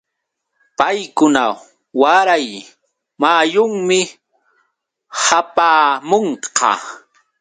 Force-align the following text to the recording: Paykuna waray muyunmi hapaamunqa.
Paykuna 0.77 1.43
waray 2.01 2.47
muyunmi 3.21 3.99
hapaamunqa. 5.25 6.69